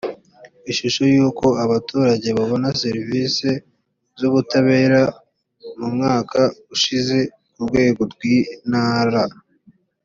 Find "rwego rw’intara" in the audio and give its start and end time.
7.67-9.21